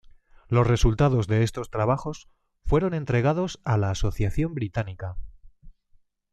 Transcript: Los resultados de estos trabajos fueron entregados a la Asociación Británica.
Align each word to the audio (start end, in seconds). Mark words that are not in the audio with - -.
Los 0.47 0.65
resultados 0.65 1.27
de 1.27 1.43
estos 1.43 1.69
trabajos 1.69 2.27
fueron 2.65 2.95
entregados 2.95 3.61
a 3.63 3.77
la 3.77 3.91
Asociación 3.91 4.55
Británica. 4.55 5.15